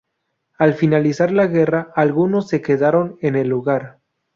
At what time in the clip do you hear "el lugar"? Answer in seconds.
3.35-3.99